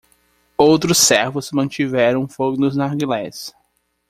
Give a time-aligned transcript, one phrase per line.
[0.57, 3.53] Outros servos mantiveram o fogo nos narguilés.